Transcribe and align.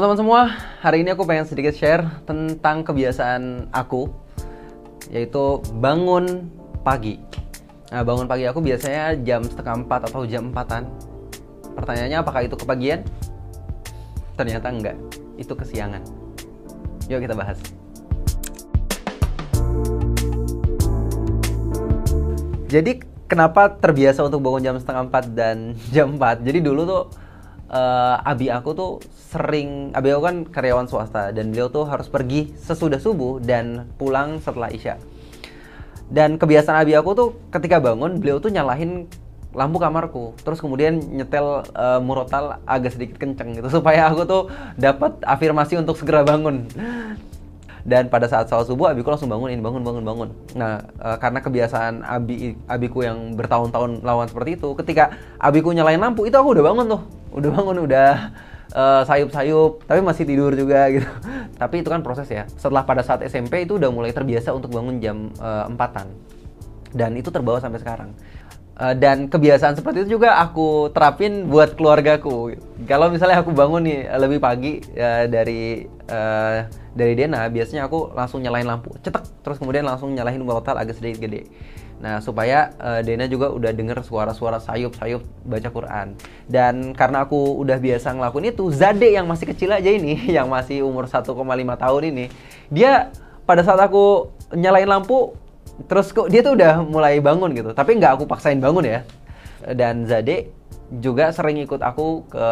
Teman-teman 0.00 0.16
semua, 0.24 0.42
hari 0.80 1.04
ini 1.04 1.12
aku 1.12 1.28
pengen 1.28 1.44
sedikit 1.44 1.76
share 1.76 2.00
tentang 2.24 2.80
kebiasaan 2.88 3.68
aku, 3.68 4.08
yaitu 5.12 5.60
bangun 5.76 6.48
pagi. 6.80 7.20
Nah, 7.92 8.00
bangun 8.00 8.24
pagi 8.24 8.48
aku 8.48 8.64
biasanya 8.64 9.12
jam 9.20 9.44
setengah 9.44 9.84
empat 9.84 10.08
atau 10.08 10.24
jam 10.24 10.48
empatan. 10.48 10.88
Pertanyaannya 11.76 12.16
apakah 12.16 12.48
itu 12.48 12.56
kepagian? 12.56 13.04
Ternyata 14.40 14.72
enggak, 14.72 14.96
itu 15.36 15.52
kesiangan. 15.52 16.00
Yuk 17.12 17.20
kita 17.20 17.36
bahas. 17.36 17.60
Jadi 22.72 23.04
kenapa 23.28 23.68
terbiasa 23.68 24.24
untuk 24.24 24.40
bangun 24.48 24.64
jam 24.64 24.76
setengah 24.80 25.12
empat 25.12 25.24
dan 25.36 25.76
jam 25.92 26.16
empat? 26.16 26.40
Jadi 26.40 26.64
dulu 26.64 26.88
tuh 26.88 27.04
uh, 27.70 28.16
abi 28.26 28.50
aku 28.50 28.70
tuh 28.74 28.90
sering 29.30 29.94
abi 29.94 30.10
aku 30.10 30.22
kan 30.26 30.36
karyawan 30.50 30.86
swasta 30.90 31.30
dan 31.30 31.54
beliau 31.54 31.70
tuh 31.70 31.86
harus 31.86 32.10
pergi 32.10 32.50
sesudah 32.58 32.98
subuh 32.98 33.38
dan 33.38 33.88
pulang 33.96 34.42
setelah 34.42 34.68
isya. 34.68 34.98
Dan 36.10 36.36
kebiasaan 36.42 36.82
abi 36.82 36.98
aku 36.98 37.10
tuh 37.14 37.28
ketika 37.54 37.78
bangun 37.78 38.18
beliau 38.18 38.42
tuh 38.42 38.50
nyalahin 38.50 39.06
lampu 39.50 39.82
kamarku 39.82 40.38
terus 40.46 40.62
kemudian 40.62 41.02
nyetel 41.10 41.66
uh, 41.74 41.98
murotal 41.98 42.62
agak 42.70 42.94
sedikit 42.94 43.18
kenceng 43.18 43.58
gitu 43.58 43.66
supaya 43.82 44.06
aku 44.10 44.22
tuh 44.26 44.42
dapat 44.74 45.22
afirmasi 45.22 45.78
untuk 45.78 45.94
segera 45.94 46.26
bangun. 46.26 46.66
Dan 47.80 48.12
pada 48.12 48.28
saat 48.28 48.44
sholat 48.44 48.68
subuh 48.68 48.92
abiku 48.92 49.08
langsung 49.08 49.32
bangunin 49.32 49.64
bangun 49.64 49.80
bangun 49.80 50.04
bangun. 50.04 50.28
Nah 50.52 50.84
uh, 51.00 51.16
karena 51.16 51.40
kebiasaan 51.40 52.04
abi 52.04 52.52
abiku 52.68 53.06
yang 53.06 53.32
bertahun-tahun 53.38 54.04
lawan 54.04 54.28
seperti 54.28 54.60
itu 54.60 54.68
ketika 54.76 55.16
abiku 55.40 55.72
nyalain 55.72 55.96
lampu 55.96 56.28
itu 56.28 56.36
aku 56.36 56.52
udah 56.52 56.64
bangun 56.66 56.86
tuh 56.98 57.19
udah 57.30 57.50
bangun 57.50 57.76
udah 57.86 58.12
uh, 58.74 59.02
sayup-sayup 59.06 59.86
tapi 59.86 60.00
masih 60.02 60.24
tidur 60.26 60.52
juga 60.54 60.86
gitu. 60.94 61.08
Tapi 61.56 61.82
itu 61.82 61.88
kan 61.90 62.00
proses 62.02 62.28
ya. 62.30 62.46
Setelah 62.54 62.86
pada 62.86 63.02
saat 63.02 63.22
SMP 63.26 63.66
itu 63.66 63.76
udah 63.76 63.90
mulai 63.92 64.14
terbiasa 64.14 64.54
untuk 64.54 64.72
bangun 64.74 64.98
jam 65.02 65.30
uh, 65.38 65.68
empatan. 65.68 66.10
Dan 66.90 67.14
itu 67.14 67.30
terbawa 67.30 67.62
sampai 67.62 67.78
sekarang. 67.78 68.10
Uh, 68.80 68.96
dan 68.96 69.28
kebiasaan 69.28 69.76
seperti 69.76 70.08
itu 70.08 70.16
juga 70.16 70.40
aku 70.40 70.88
terapin 70.96 71.46
buat 71.46 71.76
keluargaku. 71.76 72.56
Kalau 72.88 73.12
misalnya 73.12 73.44
aku 73.44 73.52
bangun 73.52 73.84
nih 73.84 74.08
lebih 74.16 74.40
pagi 74.40 74.80
uh, 74.96 75.28
dari 75.28 75.84
uh, 76.08 76.64
dari 76.90 77.12
Dena 77.14 77.46
biasanya 77.52 77.86
aku 77.86 78.16
langsung 78.16 78.40
nyalain 78.40 78.64
lampu. 78.64 78.96
Cetek 79.04 79.44
terus 79.44 79.60
kemudian 79.60 79.84
langsung 79.84 80.16
nyalain 80.16 80.40
wortel 80.40 80.80
agak 80.80 80.96
sedikit 80.96 81.28
gede 81.28 81.44
Nah, 82.00 82.24
supaya 82.24 82.72
uh, 82.80 83.04
Dena 83.04 83.28
juga 83.28 83.52
udah 83.52 83.76
denger 83.76 84.00
suara-suara 84.00 84.56
sayup-sayup 84.56 85.20
baca 85.44 85.68
Quran. 85.68 86.16
Dan 86.48 86.96
karena 86.96 87.28
aku 87.28 87.60
udah 87.60 87.76
biasa 87.76 88.16
ngelakuin 88.16 88.56
itu, 88.56 88.72
Zade 88.72 89.12
yang 89.12 89.28
masih 89.28 89.44
kecil 89.52 89.68
aja 89.68 89.92
ini, 89.92 90.16
yang 90.36 90.48
masih 90.48 90.80
umur 90.80 91.04
1,5 91.04 91.28
tahun 91.36 92.02
ini, 92.08 92.32
dia 92.72 93.12
pada 93.44 93.60
saat 93.60 93.84
aku 93.84 94.32
nyalain 94.56 94.88
lampu, 94.88 95.36
terus 95.92 96.08
kok 96.16 96.32
dia 96.32 96.40
tuh 96.40 96.56
udah 96.56 96.80
mulai 96.80 97.20
bangun 97.20 97.52
gitu. 97.52 97.76
Tapi 97.76 98.00
nggak 98.00 98.16
aku 98.16 98.24
paksain 98.24 98.56
bangun 98.56 98.88
ya. 98.88 99.00
Dan 99.60 100.08
Zade 100.08 100.48
juga 100.88 101.36
sering 101.36 101.60
ikut 101.60 101.84
aku 101.84 102.24
ke 102.32 102.48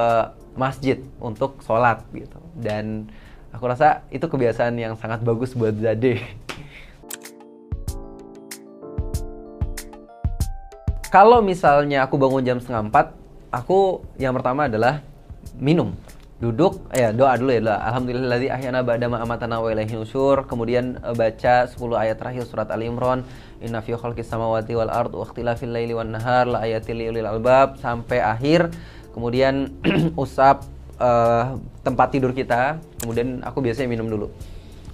masjid 0.61 1.01
untuk 1.25 1.57
sholat 1.65 2.05
gitu. 2.13 2.37
Dan 2.53 3.09
aku 3.49 3.65
rasa 3.65 4.05
itu 4.13 4.29
kebiasaan 4.29 4.77
yang 4.77 4.93
sangat 5.01 5.25
bagus 5.25 5.57
buat 5.57 5.73
Zade. 5.73 6.21
kalau 11.09 11.41
misalnya 11.41 12.05
aku 12.05 12.21
bangun 12.21 12.45
jam 12.45 12.59
setengah 12.61 12.89
empat, 12.89 13.07
aku 13.49 14.05
yang 14.21 14.37
pertama 14.37 14.69
adalah 14.69 15.01
minum. 15.57 15.97
Duduk, 16.39 16.87
ya 16.95 17.11
doa 17.11 17.35
dulu 17.35 17.51
ya. 17.51 17.83
Alhamdulillahilladzi 17.83 18.47
ahyana 18.47 18.87
ba'da 18.87 19.11
ma 19.11 19.19
amatana 19.19 19.59
wa 19.59 19.75
ilaihi 19.75 19.99
nusyur. 19.99 20.47
Kemudian 20.47 21.03
eh, 21.03 21.15
baca 21.17 21.67
10 21.67 21.75
ayat 21.75 22.17
terakhir 22.23 22.47
surat 22.47 22.71
Al 22.71 22.79
Imran. 22.79 23.27
Inna 23.59 23.83
fi 23.83 23.99
khalqis 23.99 24.31
samawati 24.31 24.79
wal 24.79 24.87
ard 24.87 25.11
wa 25.11 25.27
ikhtilafil 25.27 25.75
laili 25.75 25.99
wan 25.99 26.15
nahar 26.15 26.47
la 26.47 26.63
ayatil 26.63 26.95
liulil 26.95 27.27
albab 27.27 27.83
sampai 27.83 28.23
akhir. 28.23 28.71
Kemudian 29.11 29.83
usap 30.23 30.63
uh, 31.03 31.59
tempat 31.83 32.15
tidur 32.15 32.31
kita. 32.31 32.79
Kemudian 33.03 33.43
aku 33.43 33.59
biasanya 33.59 33.91
minum 33.91 34.07
dulu 34.07 34.31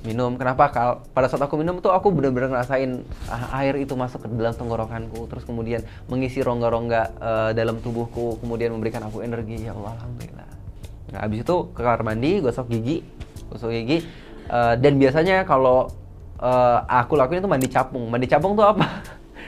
minum. 0.05 0.37
Kenapa? 0.37 0.71
Kal 0.71 1.03
pada 1.17 1.27
saat 1.27 1.43
aku 1.43 1.57
minum 1.57 1.81
tuh 1.81 1.91
aku 1.91 2.13
benar-benar 2.13 2.53
ngerasain 2.53 3.03
ah, 3.27 3.59
air 3.65 3.75
itu 3.81 3.97
masuk 3.97 4.23
ke 4.23 4.29
dalam 4.31 4.53
tenggorokanku. 4.55 5.27
Terus 5.33 5.45
kemudian 5.49 5.83
mengisi 6.07 6.45
rongga-rongga 6.45 7.03
uh, 7.19 7.51
dalam 7.57 7.81
tubuhku 7.81 8.39
kemudian 8.45 8.71
memberikan 8.77 9.03
aku 9.09 9.25
energi. 9.25 9.65
Ya 9.65 9.73
Allah 9.73 9.97
alhamdulillah. 9.99 10.49
Nah 11.17 11.21
abis 11.25 11.39
itu 11.43 11.57
ke 11.73 11.81
kamar 11.81 12.05
mandi 12.05 12.31
gosok 12.45 12.69
gigi 12.69 13.01
gosok 13.49 13.73
gigi 13.73 14.05
uh, 14.53 14.77
dan 14.77 15.01
biasanya 15.01 15.49
kalau 15.49 15.89
uh, 16.39 16.79
aku 16.87 17.17
lakuin 17.17 17.41
itu 17.41 17.51
mandi 17.51 17.69
capung. 17.73 18.05
Mandi 18.13 18.29
capung 18.29 18.55
tuh 18.55 18.69
apa? 18.69 18.87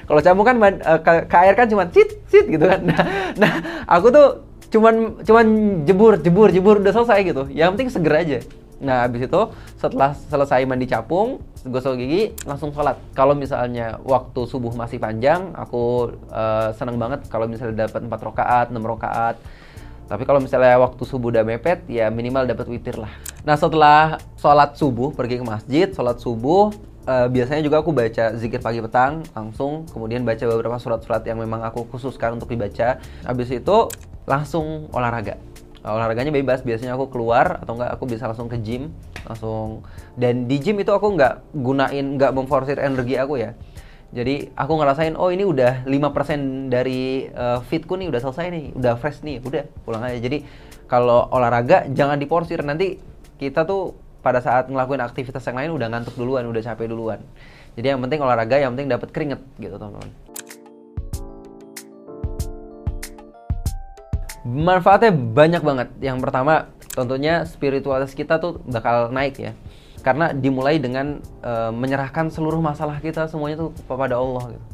Kalau 0.06 0.22
capung 0.22 0.47
kan 0.47 0.56
uh, 0.62 1.00
ke, 1.03 1.27
ke 1.27 1.37
air 1.37 1.55
kan 1.59 1.66
cuma 1.66 1.84
cit 1.91 2.25
cit 2.33 2.47
gitu 2.49 2.65
kan. 2.65 2.81
Nah, 2.89 3.03
nah 3.37 3.53
aku 3.84 4.09
tuh 4.09 4.27
cuman 4.66 5.22
cuman 5.22 5.47
jebur 5.83 6.19
jebur 6.19 6.49
jebur 6.49 6.78
udah 6.81 6.95
selesai 6.97 7.21
gitu. 7.27 7.45
Yang 7.50 7.69
penting 7.75 7.89
seger 7.91 8.15
aja 8.15 8.39
Nah, 8.76 9.09
habis 9.09 9.25
itu 9.25 9.41
setelah 9.81 10.12
selesai 10.12 10.60
mandi 10.69 10.84
capung, 10.84 11.41
gosok 11.64 11.97
gigi, 11.97 12.37
langsung 12.44 12.76
sholat. 12.76 13.00
Kalau 13.16 13.32
misalnya 13.32 13.97
waktu 14.04 14.44
subuh 14.44 14.72
masih 14.76 15.00
panjang, 15.00 15.56
aku 15.56 16.12
uh, 16.28 16.70
seneng 16.76 17.00
banget 17.00 17.25
kalau 17.32 17.48
misalnya 17.48 17.88
dapat 17.88 18.04
4 18.04 18.12
rakaat, 18.12 18.66
6 18.69 18.76
rakaat. 18.76 19.36
Tapi 20.06 20.22
kalau 20.22 20.38
misalnya 20.38 20.78
waktu 20.78 21.03
subuh 21.03 21.32
udah 21.34 21.42
mepet, 21.42 21.88
ya 21.88 22.12
minimal 22.12 22.47
dapat 22.47 22.69
witir 22.69 23.00
lah. 23.00 23.10
Nah, 23.42 23.56
setelah 23.56 24.20
sholat 24.36 24.76
subuh, 24.76 25.10
pergi 25.16 25.41
ke 25.41 25.44
masjid, 25.47 25.88
sholat 25.91 26.20
subuh, 26.20 26.70
uh, 27.09 27.26
biasanya 27.32 27.65
juga 27.65 27.81
aku 27.81 27.97
baca 27.97 28.36
zikir 28.36 28.60
pagi 28.60 28.84
petang 28.84 29.25
langsung, 29.32 29.88
kemudian 29.88 30.22
baca 30.22 30.44
beberapa 30.44 30.76
surat-surat 30.76 31.25
yang 31.25 31.41
memang 31.41 31.65
aku 31.65 31.88
khususkan 31.88 32.36
untuk 32.36 32.53
dibaca. 32.53 33.00
Habis 33.25 33.56
itu 33.56 33.88
langsung 34.28 34.92
olahraga 34.92 35.56
olahraganya 35.86 36.34
bebas. 36.34 36.66
Biasanya 36.66 36.98
aku 36.98 37.14
keluar 37.14 37.62
atau 37.62 37.78
enggak 37.78 37.91
aku 37.94 38.04
bisa 38.10 38.26
langsung 38.26 38.50
ke 38.50 38.58
gym 38.58 38.91
langsung. 39.22 39.86
Dan 40.19 40.50
di 40.50 40.58
gym 40.58 40.78
itu 40.82 40.91
aku 40.91 41.14
nggak 41.14 41.54
gunain 41.54 42.06
nggak 42.19 42.32
memforsir 42.34 42.78
energi 42.82 43.14
aku 43.14 43.38
ya. 43.38 43.54
Jadi 44.14 44.54
aku 44.54 44.72
ngerasain 44.78 45.14
oh 45.19 45.34
ini 45.34 45.42
udah 45.42 45.82
5% 45.84 46.72
dari 46.72 47.26
uh, 47.30 47.58
fitku 47.66 47.98
nih 47.98 48.08
udah 48.08 48.20
selesai 48.22 48.47
nih 48.48 48.64
udah 48.78 48.94
fresh 48.97 49.22
nih 49.22 49.42
udah 49.42 49.62
pulang 49.82 50.02
aja. 50.02 50.19
Jadi 50.19 50.47
kalau 50.86 51.26
olahraga 51.30 51.91
jangan 51.91 52.18
diporsir 52.18 52.62
nanti 52.62 53.03
kita 53.36 53.66
tuh 53.66 53.98
pada 54.22 54.42
saat 54.42 54.70
ngelakuin 54.70 55.03
aktivitas 55.03 55.42
yang 55.47 55.58
lain 55.58 55.70
udah 55.74 55.86
ngantuk 55.91 56.14
duluan 56.14 56.47
udah 56.47 56.62
capek 56.62 56.91
duluan. 56.91 57.18
Jadi 57.76 57.86
yang 57.92 58.00
penting 58.00 58.22
olahraga 58.22 58.56
yang 58.56 58.72
penting 58.74 58.88
dapat 58.88 59.08
keringet 59.12 59.42
gitu 59.60 59.76
teman-teman 59.76 60.25
manfaatnya 64.47 65.11
banyak 65.11 65.62
banget. 65.67 65.89
Yang 65.99 66.19
pertama, 66.22 66.71
tentunya 66.95 67.43
spiritualitas 67.43 68.15
kita 68.15 68.39
tuh 68.39 68.63
bakal 68.71 69.10
naik 69.10 69.43
ya. 69.43 69.53
Karena 70.07 70.31
dimulai 70.31 70.78
dengan 70.78 71.19
uh, 71.43 71.75
menyerahkan 71.75 72.31
seluruh 72.31 72.63
masalah 72.63 73.03
kita 73.03 73.27
semuanya 73.27 73.66
tuh 73.66 73.75
kepada 73.75 74.15
Allah 74.15 74.54
gitu. 74.54 74.66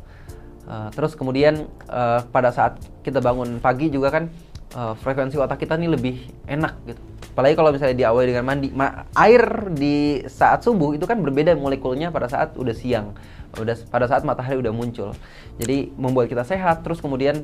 Uh, 0.63 0.89
terus 0.95 1.19
kemudian 1.19 1.67
uh, 1.91 2.23
pada 2.31 2.55
saat 2.55 2.79
kita 3.03 3.19
bangun 3.19 3.59
pagi 3.59 3.91
juga 3.91 4.15
kan 4.15 4.31
uh, 4.79 4.95
frekuensi 4.95 5.35
otak 5.35 5.59
kita 5.59 5.75
nih 5.75 5.91
lebih 5.91 6.17
enak 6.47 6.75
gitu. 6.87 7.03
Apalagi 7.33 7.57
kalau 7.57 7.73
misalnya 7.73 7.97
diawali 7.97 8.29
dengan 8.29 8.45
mandi, 8.45 8.69
Ma 8.77 9.09
air 9.17 9.73
di 9.73 10.21
saat 10.29 10.61
subuh 10.61 10.93
itu 10.93 11.09
kan 11.09 11.17
berbeda 11.25 11.57
molekulnya 11.57 12.13
pada 12.13 12.29
saat 12.29 12.53
udah 12.61 12.77
siang, 12.77 13.17
udah 13.57 13.73
pada 13.89 14.05
saat 14.05 14.21
matahari 14.21 14.61
udah 14.61 14.69
muncul. 14.69 15.17
Jadi 15.57 15.97
membuat 15.97 16.29
kita 16.29 16.45
sehat. 16.45 16.85
Terus 16.85 17.01
kemudian 17.01 17.41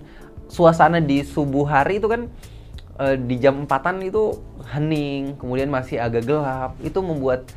suasana 0.49 0.99
di 0.99 1.23
subuh 1.23 1.69
hari 1.69 2.00
itu 2.00 2.09
kan 2.09 2.27
uh, 2.99 3.15
di 3.17 3.37
jam 3.39 3.65
empatan 3.65 4.03
itu 4.03 4.37
hening, 4.69 5.39
kemudian 5.41 5.71
masih 5.71 6.00
agak 6.00 6.27
gelap, 6.29 6.77
itu 6.85 6.99
membuat 7.00 7.49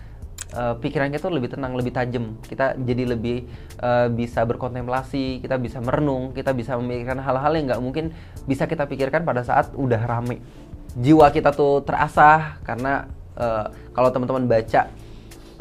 uh, 0.55 0.77
pikiran 0.79 1.11
kita 1.11 1.27
lebih 1.27 1.51
tenang, 1.51 1.75
lebih 1.75 1.91
tajam. 1.91 2.37
Kita 2.45 2.77
jadi 2.77 3.03
lebih 3.15 3.47
uh, 3.81 4.07
bisa 4.11 4.45
berkontemplasi, 4.45 5.43
kita 5.43 5.59
bisa 5.59 5.83
merenung, 5.83 6.31
kita 6.31 6.55
bisa 6.55 6.77
memikirkan 6.79 7.19
hal-hal 7.19 7.51
yang 7.57 7.65
nggak 7.71 7.81
mungkin 7.83 8.05
bisa 8.45 8.67
kita 8.69 8.87
pikirkan 8.87 9.27
pada 9.27 9.43
saat 9.43 9.73
udah 9.75 9.99
rame. 10.03 10.39
Jiwa 10.91 11.31
kita 11.31 11.55
tuh 11.55 11.83
terasah 11.87 12.59
karena 12.67 13.07
uh, 13.39 13.71
kalau 13.95 14.11
teman-teman 14.11 14.43
baca 14.43 14.91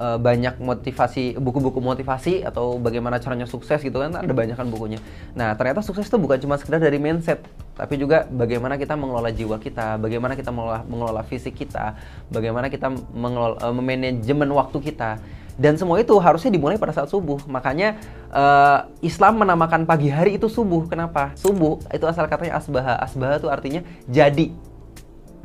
uh, 0.00 0.16
banyak 0.16 0.56
motivasi 0.56 1.36
buku-buku 1.36 1.78
motivasi 1.78 2.42
atau 2.48 2.80
bagaimana 2.80 3.20
caranya 3.20 3.44
sukses 3.44 3.84
gitu 3.84 4.00
kan 4.00 4.16
ada 4.16 4.32
banyak 4.32 4.56
kan 4.56 4.66
bukunya. 4.72 4.98
Nah 5.36 5.52
ternyata 5.54 5.84
sukses 5.84 6.08
itu 6.08 6.16
bukan 6.16 6.40
cuma 6.40 6.56
sekedar 6.56 6.80
dari 6.80 6.96
mindset, 6.96 7.44
tapi 7.76 8.00
juga 8.00 8.24
bagaimana 8.24 8.80
kita 8.80 8.96
mengelola 8.96 9.28
jiwa 9.28 9.60
kita, 9.60 10.00
bagaimana 10.00 10.32
kita 10.32 10.48
mengelola, 10.48 10.80
mengelola 10.88 11.22
fisik 11.28 11.60
kita, 11.60 12.00
bagaimana 12.32 12.72
kita 12.72 12.88
mengelola 13.12 13.60
uh, 13.60 13.74
memanajemen 13.76 14.48
waktu 14.56 14.80
kita. 14.80 15.20
Dan 15.60 15.76
semua 15.76 16.00
itu 16.00 16.16
harusnya 16.16 16.48
dimulai 16.48 16.80
pada 16.80 16.96
saat 16.96 17.12
subuh. 17.12 17.36
Makanya 17.44 18.00
uh, 18.32 18.88
Islam 19.04 19.44
menamakan 19.44 19.84
pagi 19.84 20.08
hari 20.08 20.40
itu 20.40 20.48
subuh. 20.48 20.88
Kenapa? 20.88 21.36
Subuh 21.36 21.76
itu 21.92 22.08
asal 22.08 22.24
katanya 22.32 22.56
asbaha. 22.56 22.96
Asbaha 22.96 23.36
itu 23.36 23.48
artinya 23.52 23.84
jadi. 24.08 24.56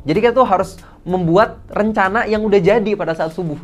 Jadi 0.07 0.17
kita 0.23 0.31
tuh 0.31 0.47
harus 0.47 0.79
membuat 1.03 1.59
rencana 1.67 2.23
yang 2.31 2.47
udah 2.47 2.61
jadi 2.63 2.95
pada 2.95 3.11
saat 3.11 3.35
subuh. 3.35 3.59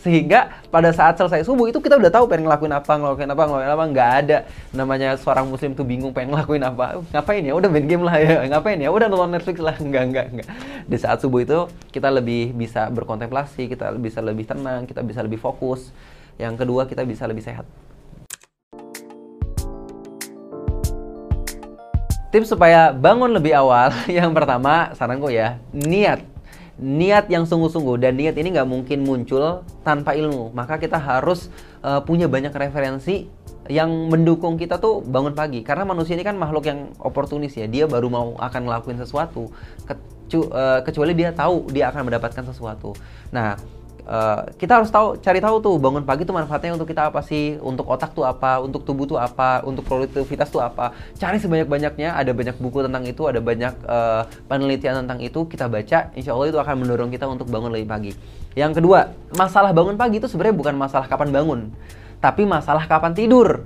Sehingga 0.00 0.64
pada 0.72 0.88
saat 0.96 1.20
selesai 1.20 1.44
subuh 1.44 1.68
itu 1.68 1.76
kita 1.76 2.00
udah 2.00 2.08
tahu 2.08 2.24
pengen 2.24 2.48
ngelakuin 2.48 2.72
apa, 2.72 2.92
ngelakuin 2.96 3.28
apa, 3.28 3.42
ngelakuin 3.44 3.72
apa. 3.76 3.84
Nggak 3.92 4.10
ada 4.24 4.38
namanya 4.72 5.08
seorang 5.20 5.44
muslim 5.44 5.76
tuh 5.76 5.84
bingung 5.84 6.16
pengen 6.16 6.32
ngelakuin 6.32 6.64
apa. 6.64 7.04
Ngapain 7.12 7.44
ya? 7.44 7.52
Udah 7.52 7.68
main 7.68 7.84
game 7.84 8.04
lah 8.08 8.16
ya. 8.16 8.48
Ngapain 8.48 8.80
ya? 8.80 8.88
Udah 8.88 9.12
nonton 9.12 9.36
Netflix 9.36 9.60
lah. 9.60 9.76
Enggak, 9.84 10.08
enggak, 10.08 10.26
enggak. 10.32 10.48
Di 10.88 10.96
saat 10.96 11.20
subuh 11.20 11.44
itu 11.44 11.68
kita 11.92 12.08
lebih 12.08 12.56
bisa 12.56 12.88
berkontemplasi, 12.88 13.68
kita 13.68 13.92
bisa 14.00 14.24
lebih 14.24 14.48
tenang, 14.48 14.88
kita 14.88 15.04
bisa 15.04 15.20
lebih 15.20 15.36
fokus. 15.36 15.92
Yang 16.40 16.64
kedua 16.64 16.88
kita 16.88 17.04
bisa 17.04 17.28
lebih 17.28 17.44
sehat. 17.44 17.68
Tips 22.30 22.46
supaya 22.54 22.94
bangun 22.94 23.34
lebih 23.34 23.52
awal, 23.58 23.90
yang 24.06 24.30
pertama 24.30 24.94
saranku 24.94 25.34
ya, 25.34 25.58
niat 25.74 26.29
niat 26.80 27.28
yang 27.28 27.44
sungguh-sungguh 27.44 28.00
dan 28.00 28.16
niat 28.16 28.34
ini 28.40 28.56
nggak 28.56 28.68
mungkin 28.68 29.04
muncul 29.04 29.62
tanpa 29.84 30.16
ilmu. 30.16 30.50
Maka 30.56 30.80
kita 30.80 30.96
harus 30.96 31.52
uh, 31.84 32.00
punya 32.00 32.26
banyak 32.26 32.50
referensi 32.56 33.28
yang 33.68 34.08
mendukung 34.08 34.56
kita 34.56 34.80
tuh 34.80 35.04
bangun 35.04 35.36
pagi. 35.36 35.60
Karena 35.60 35.84
manusia 35.84 36.16
ini 36.16 36.24
kan 36.24 36.40
makhluk 36.40 36.66
yang 36.66 36.90
oportunis 36.98 37.52
ya. 37.54 37.68
Dia 37.68 37.84
baru 37.84 38.08
mau 38.08 38.28
akan 38.40 38.66
ngelakuin 38.66 38.98
sesuatu 38.98 39.52
uh, 40.32 40.80
kecuali 40.80 41.12
dia 41.12 41.30
tahu 41.36 41.68
dia 41.68 41.92
akan 41.92 42.08
mendapatkan 42.08 42.44
sesuatu. 42.48 42.96
Nah 43.30 43.60
Uh, 44.06 44.48
kita 44.56 44.80
harus 44.80 44.88
tahu 44.88 45.20
cari 45.20 45.40
tahu 45.40 45.60
tuh 45.60 45.76
bangun 45.76 46.04
pagi 46.04 46.24
tuh 46.24 46.32
manfaatnya 46.32 46.76
untuk 46.76 46.88
kita 46.88 47.12
apa 47.12 47.20
sih 47.20 47.60
untuk 47.60 47.84
otak 47.88 48.16
tuh 48.16 48.24
apa 48.24 48.58
untuk 48.60 48.82
tubuh 48.84 49.04
tuh 49.04 49.20
apa 49.20 49.60
untuk 49.64 49.84
produktivitas 49.84 50.48
tuh 50.48 50.64
apa. 50.64 50.96
Cari 51.16 51.36
sebanyak 51.36 51.68
banyaknya 51.68 52.16
ada 52.16 52.32
banyak 52.32 52.56
buku 52.56 52.84
tentang 52.84 53.04
itu 53.04 53.22
ada 53.28 53.38
banyak 53.38 53.74
uh, 53.84 54.24
penelitian 54.48 55.04
tentang 55.04 55.20
itu 55.20 55.44
kita 55.46 55.68
baca 55.68 56.12
insya 56.16 56.32
Allah 56.32 56.48
itu 56.48 56.58
akan 56.58 56.74
mendorong 56.84 57.10
kita 57.12 57.28
untuk 57.28 57.46
bangun 57.52 57.70
lebih 57.70 57.88
pagi. 57.88 58.12
Yang 58.58 58.82
kedua 58.82 59.14
masalah 59.36 59.70
bangun 59.70 59.94
pagi 59.94 60.18
itu 60.18 60.26
sebenarnya 60.26 60.56
bukan 60.56 60.74
masalah 60.74 61.06
kapan 61.06 61.30
bangun 61.30 61.60
tapi 62.20 62.44
masalah 62.44 62.84
kapan 62.84 63.16
tidur. 63.16 63.64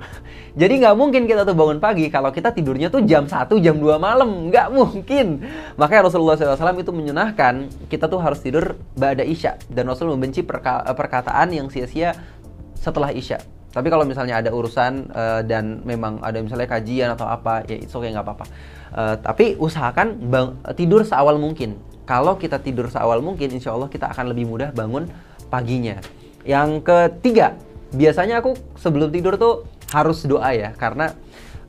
Jadi 0.54 0.86
nggak 0.86 0.94
mungkin 0.94 1.26
kita 1.26 1.42
tuh 1.42 1.58
bangun 1.58 1.82
pagi 1.82 2.06
kalau 2.06 2.30
kita 2.30 2.54
tidurnya 2.54 2.86
tuh 2.86 3.02
jam 3.02 3.26
1, 3.26 3.50
jam 3.58 3.74
2 3.74 3.98
malam. 3.98 4.48
Nggak 4.48 4.70
mungkin. 4.70 5.42
Makanya 5.74 6.06
Rasulullah 6.06 6.38
SAW 6.38 6.78
itu 6.78 6.94
menyenahkan 6.94 7.66
kita 7.90 8.06
tuh 8.06 8.22
harus 8.22 8.38
tidur 8.38 8.78
ba'da 8.94 9.26
isya. 9.26 9.58
Dan 9.66 9.90
Rasul 9.90 10.14
membenci 10.14 10.46
perka 10.46 10.86
perkataan 10.94 11.50
yang 11.50 11.66
sia-sia 11.74 12.14
setelah 12.78 13.10
isya. 13.10 13.42
Tapi 13.74 13.90
kalau 13.90 14.06
misalnya 14.06 14.38
ada 14.38 14.54
urusan 14.54 15.10
uh, 15.10 15.42
dan 15.42 15.82
memang 15.82 16.22
ada 16.22 16.38
misalnya 16.38 16.70
kajian 16.70 17.10
atau 17.18 17.26
apa, 17.26 17.66
ya 17.66 17.74
itu 17.74 17.90
okay, 17.90 18.14
nggak 18.14 18.22
apa-apa. 18.22 18.46
Uh, 18.94 19.14
tapi 19.18 19.58
usahakan 19.58 20.30
bang 20.30 20.54
tidur 20.78 21.02
seawal 21.02 21.42
mungkin. 21.42 21.74
Kalau 22.06 22.38
kita 22.38 22.62
tidur 22.62 22.86
seawal 22.86 23.18
mungkin, 23.18 23.50
insya 23.50 23.74
Allah 23.74 23.90
kita 23.90 24.06
akan 24.14 24.30
lebih 24.30 24.46
mudah 24.46 24.70
bangun 24.70 25.10
paginya. 25.50 25.98
Yang 26.46 26.84
ketiga, 26.86 27.58
biasanya 27.94 28.42
aku 28.42 28.58
sebelum 28.76 29.14
tidur 29.14 29.38
tuh 29.38 29.64
harus 29.94 30.26
doa 30.26 30.50
ya 30.50 30.74
karena 30.74 31.14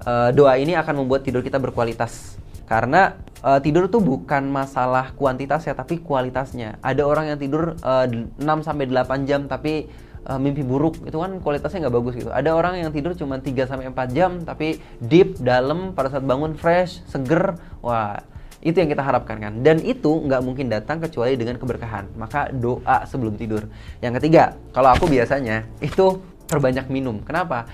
uh, 0.03 0.29
doa 0.33 0.57
ini 0.57 0.73
akan 0.75 1.05
membuat 1.05 1.23
tidur 1.23 1.45
kita 1.45 1.61
berkualitas. 1.61 2.35
Karena 2.65 3.13
uh, 3.45 3.61
tidur 3.61 3.85
tuh 3.85 4.01
bukan 4.01 4.49
masalah 4.49 5.13
kuantitas 5.13 5.69
ya 5.69 5.77
tapi 5.77 6.01
kualitasnya. 6.01 6.81
Ada 6.81 7.05
orang 7.05 7.29
yang 7.29 7.37
tidur 7.37 7.77
uh, 7.85 8.09
6 8.09 8.41
sampai 8.65 8.89
8 8.89 9.29
jam 9.29 9.45
tapi 9.45 9.85
uh, 10.25 10.41
mimpi 10.41 10.65
buruk. 10.65 11.05
Itu 11.05 11.21
kan 11.21 11.37
kualitasnya 11.37 11.85
nggak 11.85 11.95
bagus 11.95 12.13
gitu. 12.17 12.33
Ada 12.33 12.57
orang 12.57 12.81
yang 12.81 12.89
tidur 12.89 13.13
cuma 13.13 13.37
3 13.37 13.69
sampai 13.69 13.85
4 13.93 14.17
jam 14.17 14.41
tapi 14.41 14.81
deep 14.97 15.37
dalam 15.37 15.93
pada 15.93 16.09
saat 16.09 16.25
bangun 16.25 16.57
fresh 16.57 17.05
seger 17.05 17.53
wah 17.85 18.17
itu 18.65 18.81
yang 18.81 18.89
kita 18.89 19.05
harapkan 19.05 19.37
kan. 19.37 19.61
Dan 19.61 19.77
itu 19.85 20.25
nggak 20.25 20.41
mungkin 20.41 20.73
datang 20.73 20.97
kecuali 20.97 21.37
dengan 21.37 21.61
keberkahan. 21.61 22.17
Maka 22.17 22.49
doa 22.49 23.05
sebelum 23.05 23.37
tidur. 23.37 23.69
Yang 24.01 24.17
ketiga, 24.19 24.57
kalau 24.73 24.89
aku 24.89 25.05
biasanya 25.05 25.69
itu 25.85 26.17
terbanyak 26.49 26.89
minum. 26.89 27.21
Kenapa? 27.21 27.69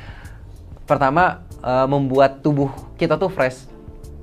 Pertama, 0.84 1.48
uh, 1.64 1.88
membuat 1.88 2.44
tubuh 2.44 2.68
kita 3.00 3.16
tuh 3.16 3.32
fresh. 3.32 3.72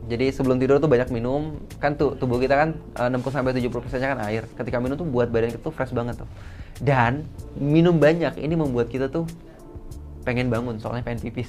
Jadi 0.08 0.28
sebelum 0.32 0.60
tidur 0.60 0.76
tuh 0.76 0.88
banyak 0.88 1.08
minum, 1.08 1.56
kan 1.80 1.96
tuh 1.96 2.16
tubuh 2.20 2.36
kita 2.36 2.56
kan 2.56 2.68
uh, 3.00 3.08
60 3.12 3.32
sampai 3.32 3.56
70 3.56 3.72
persennya 3.72 4.08
kan 4.12 4.20
air. 4.28 4.44
Ketika 4.52 4.76
minum 4.76 5.00
tuh 5.00 5.08
buat 5.08 5.32
badan 5.32 5.56
kita 5.56 5.64
tuh 5.64 5.72
fresh 5.72 5.96
banget 5.96 6.20
tuh. 6.20 6.28
Dan 6.84 7.24
minum 7.56 7.96
banyak 7.96 8.36
ini 8.36 8.54
membuat 8.60 8.92
kita 8.92 9.08
tuh 9.08 9.24
pengen 10.26 10.52
bangun 10.52 10.76
soalnya 10.76 11.02
pengen 11.04 11.24
pipis. 11.24 11.48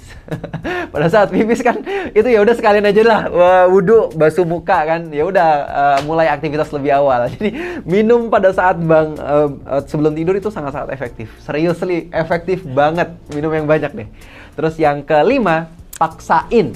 Pada 0.94 1.07
saat 1.12 1.30
pipis 1.33 1.60
kan 1.60 1.81
itu 2.16 2.27
ya 2.27 2.39
udah 2.42 2.56
sekalian 2.56 2.86
aja 2.88 3.01
lah. 3.04 3.21
Wudhu 3.68 4.13
basuh 4.16 4.48
muka 4.48 4.86
kan. 4.86 5.12
Ya 5.12 5.27
udah 5.27 5.50
uh, 5.68 6.00
mulai 6.06 6.31
aktivitas 6.31 6.71
lebih 6.71 6.95
awal. 6.95 7.27
Jadi 7.33 7.81
minum 7.83 8.31
pada 8.31 8.54
saat 8.56 8.80
bang 8.80 9.19
uh, 9.19 9.50
uh, 9.68 9.81
sebelum 9.83 10.16
tidur 10.16 10.38
itu 10.38 10.48
sangat 10.48 10.75
sangat 10.75 10.95
efektif. 10.95 11.27
Seriously 11.44 12.07
efektif 12.16 12.63
banget. 12.63 13.12
Minum 13.36 13.51
yang 13.51 13.68
banyak 13.68 13.92
deh. 13.92 14.10
Terus 14.56 14.75
yang 14.80 15.04
kelima 15.04 15.69
paksain. 16.00 16.74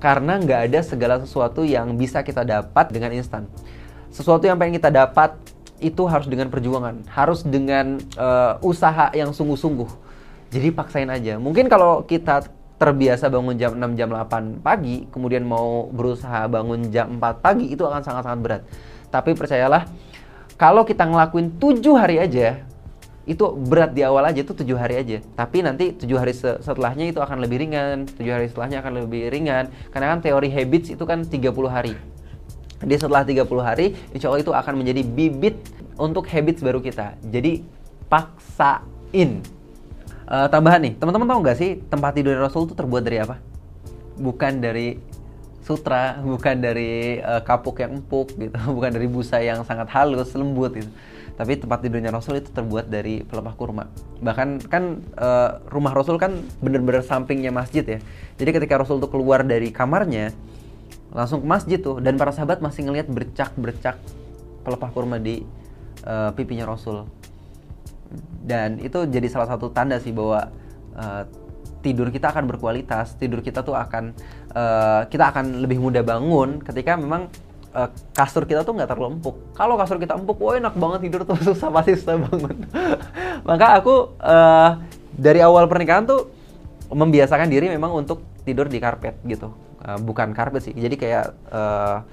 Karena 0.00 0.40
nggak 0.40 0.60
ada 0.72 0.80
segala 0.80 1.20
sesuatu 1.20 1.60
yang 1.60 1.92
bisa 2.00 2.24
kita 2.24 2.40
dapat 2.40 2.88
dengan 2.88 3.12
instan. 3.12 3.44
Sesuatu 4.08 4.48
yang 4.48 4.56
pengen 4.56 4.80
kita 4.80 4.88
dapat 4.88 5.36
itu 5.76 6.08
harus 6.08 6.24
dengan 6.24 6.48
perjuangan. 6.48 7.04
Harus 7.12 7.44
dengan 7.44 8.00
uh, 8.16 8.56
usaha 8.64 9.12
yang 9.12 9.36
sungguh-sungguh 9.36 10.09
jadi 10.50 10.68
paksain 10.74 11.06
aja. 11.06 11.38
Mungkin 11.38 11.70
kalau 11.70 12.02
kita 12.02 12.50
terbiasa 12.76 13.30
bangun 13.30 13.54
jam 13.54 13.78
6 13.78 13.94
jam 13.94 14.08
8 14.10 14.64
pagi, 14.64 15.06
kemudian 15.08 15.46
mau 15.46 15.86
berusaha 15.94 16.50
bangun 16.50 16.90
jam 16.90 17.16
4 17.16 17.38
pagi 17.38 17.70
itu 17.70 17.86
akan 17.86 18.02
sangat-sangat 18.02 18.40
berat. 18.42 18.62
Tapi 19.14 19.38
percayalah, 19.38 19.86
kalau 20.58 20.82
kita 20.82 21.06
ngelakuin 21.06 21.54
7 21.60 21.94
hari 21.94 22.18
aja, 22.18 22.66
itu 23.28 23.46
berat 23.52 23.94
di 23.94 24.02
awal 24.02 24.26
aja 24.26 24.42
itu 24.42 24.50
tujuh 24.50 24.74
hari 24.74 24.98
aja. 24.98 25.22
Tapi 25.38 25.62
nanti 25.62 25.94
tujuh 25.94 26.18
hari 26.18 26.34
setelahnya 26.34 27.14
itu 27.14 27.22
akan 27.22 27.38
lebih 27.38 27.62
ringan 27.62 28.08
tujuh 28.18 28.32
hari 28.32 28.50
setelahnya 28.50 28.82
akan 28.82 29.06
lebih 29.06 29.30
ringan. 29.30 29.70
Karena 29.94 30.16
kan 30.16 30.24
teori 30.24 30.50
habits 30.50 30.90
itu 30.90 31.04
kan 31.06 31.22
30 31.22 31.70
hari. 31.70 31.94
Jadi 32.80 32.94
setelah 32.96 33.22
30 33.22 33.46
hari 33.60 33.92
insya 34.16 34.32
Allah 34.32 34.42
itu 34.42 34.50
akan 34.50 34.74
menjadi 34.82 35.04
bibit 35.04 35.62
untuk 36.00 36.26
habits 36.26 36.64
baru 36.64 36.80
kita. 36.80 37.14
Jadi 37.28 37.62
paksain 38.08 39.44
Uh, 40.30 40.46
tambahan 40.46 40.78
nih, 40.78 40.94
teman-teman 40.94 41.26
tahu 41.26 41.38
nggak 41.42 41.58
sih 41.58 41.70
tempat 41.90 42.14
tidur 42.14 42.38
Rasul 42.38 42.70
itu 42.70 42.78
terbuat 42.78 43.02
dari 43.02 43.18
apa? 43.18 43.42
Bukan 44.14 44.62
dari 44.62 44.94
sutra, 45.66 46.18
bukan 46.22 46.62
dari 46.62 47.18
uh, 47.18 47.42
kapuk 47.42 47.82
yang 47.82 47.98
empuk 47.98 48.38
gitu, 48.38 48.54
bukan 48.78 48.94
dari 48.94 49.10
busa 49.10 49.42
yang 49.42 49.66
sangat 49.66 49.90
halus, 49.90 50.30
lembut 50.38 50.78
gitu. 50.78 50.86
Tapi 51.34 51.58
tempat 51.58 51.82
tidurnya 51.82 52.14
Rasul 52.14 52.38
itu 52.38 52.54
terbuat 52.54 52.86
dari 52.86 53.26
pelepah 53.26 53.58
kurma. 53.58 53.90
Bahkan 54.22 54.70
kan 54.70 55.02
uh, 55.18 55.66
rumah 55.66 55.98
Rasul 55.98 56.14
kan 56.14 56.38
bener-bener 56.62 57.02
sampingnya 57.02 57.50
masjid 57.50 57.82
ya. 57.82 57.98
Jadi 58.38 58.50
ketika 58.54 58.78
Rasul 58.78 59.02
tuh 59.02 59.10
keluar 59.10 59.42
dari 59.42 59.74
kamarnya, 59.74 60.30
langsung 61.10 61.42
ke 61.42 61.48
masjid 61.50 61.78
tuh 61.82 61.98
dan 61.98 62.14
para 62.14 62.30
sahabat 62.30 62.62
masih 62.62 62.86
ngelihat 62.86 63.10
bercak-bercak 63.10 63.98
pelepah 64.62 64.90
kurma 64.94 65.18
di 65.18 65.42
uh, 66.06 66.30
pipinya 66.38 66.70
Rasul 66.70 67.02
dan 68.44 68.82
itu 68.82 69.06
jadi 69.06 69.26
salah 69.30 69.48
satu 69.48 69.70
tanda 69.70 70.02
sih 70.02 70.10
bahwa 70.10 70.50
uh, 70.98 71.22
tidur 71.80 72.12
kita 72.12 72.28
akan 72.28 72.44
berkualitas 72.44 73.16
tidur 73.16 73.40
kita 73.40 73.64
tuh 73.64 73.72
akan 73.72 74.12
uh, 74.52 75.08
kita 75.08 75.32
akan 75.32 75.64
lebih 75.64 75.80
mudah 75.80 76.04
bangun 76.04 76.60
ketika 76.60 76.98
memang 76.98 77.32
uh, 77.72 77.88
kasur 78.12 78.44
kita 78.44 78.66
tuh 78.66 78.76
nggak 78.76 78.90
terlalu 78.90 79.18
empuk. 79.18 79.36
Kalau 79.56 79.74
kasur 79.80 79.96
kita 79.96 80.18
empuk 80.18 80.36
wah 80.42 80.58
enak 80.58 80.74
banget 80.76 81.00
tidur 81.08 81.22
tuh 81.24 81.38
susah 81.52 81.70
pasti 81.72 81.96
susah 81.96 82.16
bangun. 82.20 82.56
Maka 83.48 83.66
aku 83.80 84.14
uh, 84.20 84.70
dari 85.14 85.40
awal 85.40 85.66
pernikahan 85.66 86.04
tuh 86.06 86.30
membiasakan 86.90 87.46
diri 87.46 87.70
memang 87.70 87.94
untuk 87.94 88.22
tidur 88.42 88.66
di 88.66 88.78
karpet 88.82 89.16
gitu. 89.24 89.54
Uh, 89.80 89.96
bukan 89.96 90.36
karpet 90.36 90.60
sih 90.68 90.74
jadi 90.76 90.94
kayak 91.00 91.24
uh, 91.48 92.04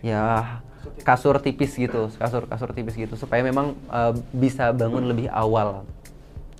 ya 0.00 0.60
kasur 1.02 1.42
tipis 1.42 1.74
gitu, 1.74 2.06
kasur 2.14 2.46
kasur 2.46 2.70
tipis 2.70 2.94
gitu 2.94 3.18
supaya 3.18 3.42
memang 3.42 3.74
uh, 3.90 4.14
bisa 4.30 4.70
bangun 4.70 5.10
lebih 5.10 5.26
awal. 5.34 5.82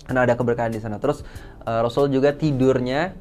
Karena 0.03 0.27
ada 0.27 0.35
keberkahan 0.35 0.75
di 0.75 0.83
sana. 0.83 0.99
Terus 0.99 1.23
uh, 1.63 1.81
Rasul 1.81 2.11
juga 2.11 2.35
tidurnya 2.35 3.15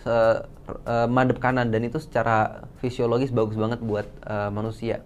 se, 0.00 0.14
uh, 0.14 1.08
madep 1.10 1.42
kanan 1.42 1.68
dan 1.74 1.82
itu 1.82 1.98
secara 1.98 2.64
fisiologis 2.78 3.34
bagus 3.34 3.58
banget 3.58 3.82
buat 3.82 4.06
uh, 4.24 4.48
manusia. 4.54 5.02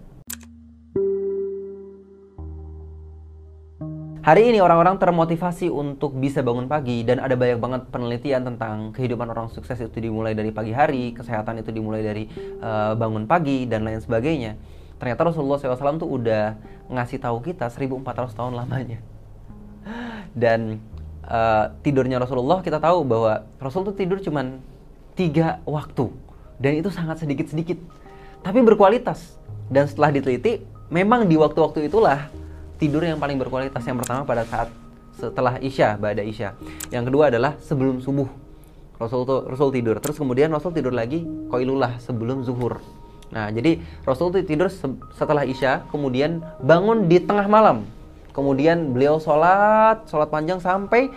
Hari 4.25 4.41
ini 4.41 4.57
orang-orang 4.57 4.97
termotivasi 4.97 5.69
untuk 5.69 6.17
bisa 6.17 6.41
bangun 6.41 6.65
pagi 6.65 7.05
dan 7.05 7.21
ada 7.21 7.37
banyak 7.37 7.61
banget 7.61 7.81
penelitian 7.93 8.41
tentang 8.41 8.89
kehidupan 8.89 9.29
orang 9.29 9.53
sukses 9.53 9.77
itu 9.77 10.01
dimulai 10.01 10.33
dari 10.33 10.49
pagi 10.49 10.73
hari, 10.73 11.13
kesehatan 11.13 11.61
itu 11.61 11.69
dimulai 11.69 12.01
dari 12.01 12.25
uh, 12.57 12.97
bangun 12.97 13.29
pagi 13.29 13.69
dan 13.69 13.85
lain 13.85 14.01
sebagainya 14.01 14.57
ternyata 14.97 15.27
Rasulullah 15.27 15.59
SAW 15.59 16.01
tuh 16.01 16.09
udah 16.09 16.55
ngasih 16.91 17.19
tahu 17.19 17.41
kita 17.43 17.67
1400 17.67 18.31
tahun 18.31 18.53
lamanya 18.55 18.99
dan 20.33 20.79
uh, 21.25 21.73
tidurnya 21.81 22.21
Rasulullah 22.21 22.61
kita 22.61 22.79
tahu 22.79 23.03
bahwa 23.03 23.45
Rasul 23.57 23.87
tuh 23.87 23.95
tidur 23.95 24.21
cuman 24.21 24.61
tiga 25.15 25.63
waktu 25.63 26.11
dan 26.61 26.79
itu 26.79 26.91
sangat 26.91 27.19
sedikit 27.23 27.51
sedikit 27.51 27.79
tapi 28.45 28.61
berkualitas 28.61 29.35
dan 29.67 29.89
setelah 29.89 30.13
diteliti 30.13 30.61
memang 30.93 31.25
di 31.25 31.35
waktu-waktu 31.35 31.89
itulah 31.89 32.29
tidur 32.77 33.01
yang 33.01 33.17
paling 33.17 33.39
berkualitas 33.39 33.81
yang 33.81 33.97
pertama 33.97 34.27
pada 34.27 34.45
saat 34.45 34.69
setelah 35.15 35.57
isya, 35.63 35.95
pada 35.95 36.21
isya. 36.21 36.53
Yang 36.91 37.11
kedua 37.11 37.31
adalah 37.31 37.55
sebelum 37.63 38.03
subuh. 38.03 38.27
Rasul 38.95 39.27
Rasul 39.27 39.69
tidur. 39.75 39.99
Terus 39.99 40.15
kemudian 40.19 40.51
Rasul 40.51 40.75
tidur 40.75 40.91
lagi 40.91 41.23
koilulah 41.51 41.99
sebelum 42.03 42.43
zuhur. 42.43 42.79
Nah, 43.33 43.49
jadi 43.49 43.81
Rasul 44.05 44.29
tuh 44.29 44.45
tidur 44.45 44.69
setelah 45.17 45.43
isya, 45.47 45.85
kemudian 45.89 46.45
bangun 46.61 47.09
di 47.09 47.17
tengah 47.21 47.49
malam. 47.49 47.87
Kemudian 48.35 48.91
beliau 48.91 49.17
sholat, 49.17 50.05
sholat 50.11 50.27
panjang 50.27 50.59
sampai 50.59 51.07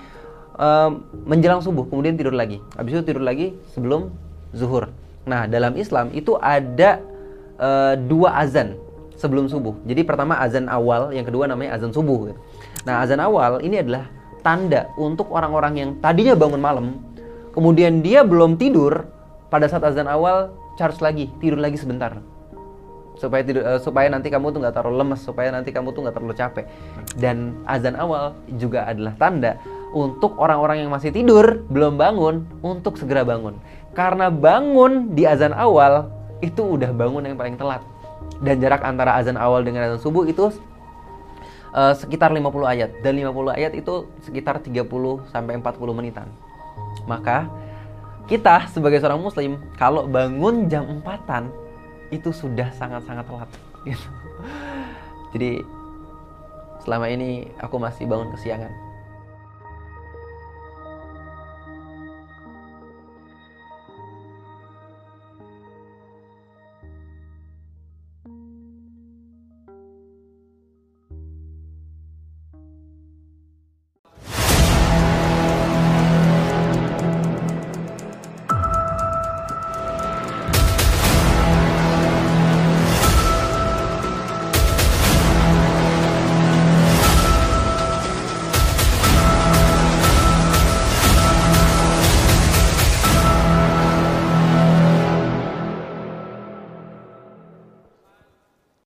um, 0.54 1.02
menjelang 1.26 1.58
subuh, 1.58 1.84
kemudian 1.90 2.14
tidur 2.14 2.32
lagi. 2.32 2.62
Habis 2.78 3.00
itu 3.00 3.02
tidur 3.12 3.26
lagi 3.26 3.58
sebelum 3.74 4.14
zuhur. 4.54 4.88
Nah, 5.28 5.44
dalam 5.50 5.76
Islam 5.76 6.08
itu 6.14 6.38
ada 6.40 7.02
uh, 7.58 7.94
dua 7.98 8.38
azan 8.38 8.78
sebelum 9.18 9.50
subuh. 9.50 9.74
Jadi 9.82 10.06
pertama 10.06 10.38
azan 10.38 10.70
awal, 10.70 11.10
yang 11.10 11.26
kedua 11.26 11.50
namanya 11.50 11.74
azan 11.74 11.90
subuh. 11.90 12.32
Nah, 12.86 13.02
azan 13.02 13.18
awal 13.18 13.58
ini 13.66 13.82
adalah 13.82 14.06
tanda 14.46 14.86
untuk 14.94 15.28
orang-orang 15.34 15.74
yang 15.74 15.90
tadinya 15.98 16.38
bangun 16.38 16.62
malam, 16.62 16.86
kemudian 17.50 17.98
dia 17.98 18.22
belum 18.22 18.54
tidur 18.54 19.10
pada 19.50 19.66
saat 19.66 19.82
azan 19.82 20.06
awal 20.06 20.54
charge 20.78 21.02
lagi, 21.02 21.26
tidur 21.42 21.58
lagi 21.58 21.76
sebentar 21.76 22.22
supaya 23.18 23.42
tidur 23.42 23.66
uh, 23.66 23.82
supaya 23.82 24.06
nanti 24.06 24.30
kamu 24.30 24.54
tuh 24.54 24.62
nggak 24.62 24.78
terlalu 24.78 25.02
lemes 25.02 25.18
supaya 25.26 25.50
nanti 25.50 25.74
kamu 25.74 25.90
tuh 25.90 26.06
nggak 26.06 26.14
terlalu 26.14 26.38
capek 26.38 26.70
dan 27.18 27.50
azan 27.66 27.98
awal 27.98 28.38
juga 28.54 28.86
adalah 28.86 29.18
tanda 29.18 29.58
untuk 29.92 30.36
orang-orang 30.36 30.84
yang 30.84 30.90
masih 30.92 31.10
tidur 31.12 31.64
belum 31.68 31.96
bangun 31.96 32.44
untuk 32.60 33.00
segera 33.00 33.24
bangun. 33.24 33.56
Karena 33.96 34.28
bangun 34.28 35.16
di 35.16 35.24
azan 35.24 35.56
awal 35.56 36.12
itu 36.44 36.62
udah 36.62 36.92
bangun 36.92 37.24
yang 37.26 37.36
paling 37.40 37.56
telat. 37.58 37.82
Dan 38.38 38.62
jarak 38.62 38.84
antara 38.84 39.18
azan 39.18 39.34
awal 39.34 39.66
dengan 39.66 39.88
azan 39.90 39.98
subuh 39.98 40.28
itu 40.28 40.52
uh, 41.72 41.94
sekitar 41.96 42.30
50 42.30 42.44
ayat 42.68 42.90
dan 43.02 43.18
50 43.18 43.58
ayat 43.58 43.72
itu 43.74 44.06
sekitar 44.22 44.60
30 44.62 44.84
sampai 45.32 45.58
40 45.58 45.98
menitan. 45.98 46.28
Maka 47.08 47.48
kita 48.28 48.68
sebagai 48.68 49.00
seorang 49.00 49.24
muslim 49.24 49.56
kalau 49.80 50.04
bangun 50.04 50.68
jam 50.68 50.84
4-an 51.00 51.48
itu 52.12 52.28
sudah 52.28 52.68
sangat-sangat 52.76 53.24
telat 53.24 53.50
gitu. 53.88 54.08
Jadi 55.32 55.50
selama 56.84 57.08
ini 57.08 57.48
aku 57.60 57.76
masih 57.80 58.04
bangun 58.04 58.32
kesiangan 58.32 58.87